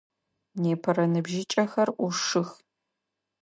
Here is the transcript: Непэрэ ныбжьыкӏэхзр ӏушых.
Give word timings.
Непэрэ 0.63 1.05
ныбжьыкӏэхзр 1.11 1.89
ӏушых. 2.03 2.49